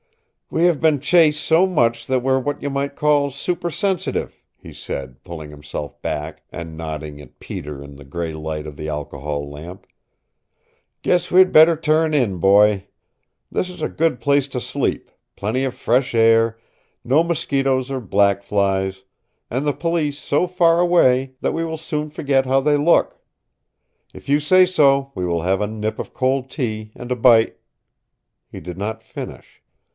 "We 0.49 0.65
have 0.65 0.81
been 0.81 0.99
chased 0.99 1.45
so 1.45 1.65
much 1.67 2.07
that 2.07 2.21
we're 2.23 2.39
what 2.39 2.61
you 2.61 2.69
might 2.69 2.95
call 2.95 3.29
super 3.29 3.69
sensitive," 3.69 4.41
he 4.57 4.73
said, 4.73 5.23
pulling 5.23 5.49
himself 5.51 6.01
back 6.01 6.41
and 6.51 6.75
nodding 6.75 7.21
at 7.21 7.39
Peter 7.39 7.81
in 7.83 7.95
the 7.95 8.03
gray 8.03 8.33
light 8.33 8.65
of 8.65 8.75
the 8.75 8.89
alcohol 8.89 9.47
lamp. 9.49 9.85
"Guess 11.03 11.31
we'd 11.31 11.51
better 11.53 11.77
turn 11.77 12.13
in, 12.15 12.39
boy. 12.39 12.87
This 13.51 13.69
is 13.69 13.81
a 13.81 13.87
good 13.87 14.19
place 14.19 14.47
to 14.49 14.59
sleep 14.59 15.11
plenty 15.37 15.63
of 15.63 15.73
fresh 15.75 16.13
air, 16.15 16.57
no 17.05 17.23
mosquitoes 17.23 17.89
or 17.91 18.01
black 18.01 18.41
flies, 18.43 19.03
and 19.49 19.65
the 19.65 19.71
police 19.71 20.17
so 20.17 20.47
far 20.47 20.79
away 20.81 21.35
that 21.41 21.53
we 21.53 21.63
will 21.63 21.77
soon 21.77 22.09
forget 22.09 22.45
how 22.45 22.59
they 22.59 22.75
look. 22.75 23.21
If 24.13 24.27
you 24.27 24.39
say 24.41 24.65
so 24.65 25.11
we 25.15 25.25
will 25.25 25.43
have 25.43 25.61
a 25.61 25.67
nip 25.67 25.99
of 25.99 26.13
cold 26.13 26.49
tea 26.49 26.91
and 26.95 27.09
a 27.09 27.15
bite" 27.15 27.57
He 28.51 28.59
did 28.59 28.77
not 28.77 29.01
finish. 29.03 29.61